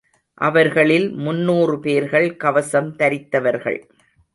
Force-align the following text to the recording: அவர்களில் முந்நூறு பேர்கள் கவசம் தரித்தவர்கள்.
அவர்களில் 0.33 1.11
முந்நூறு 1.11 1.79
பேர்கள் 1.79 2.35
கவசம் 2.35 2.95
தரித்தவர்கள். 2.95 3.79